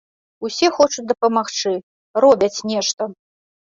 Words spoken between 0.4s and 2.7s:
Усе хочуць дапамагчы, робяць